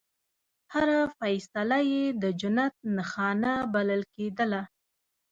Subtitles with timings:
[0.73, 4.61] هره فیصله یې د جنت نښانه بلل کېدله.